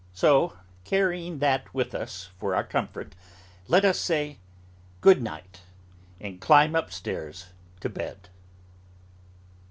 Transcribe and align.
So, 0.13 0.57
carrying 0.83 1.37
that 1.37 1.71
with 1.75 1.93
us 1.93 2.31
for 2.39 2.55
our 2.55 2.63
comfort, 2.63 3.13
let 3.67 3.85
us 3.85 3.99
say, 3.99 4.39
Good 4.99 5.21
night, 5.21 5.61
and 6.19 6.41
climb 6.41 6.73
up 6.75 6.91
stairs 6.91 7.49
to 7.81 7.89
bed. 7.89 8.29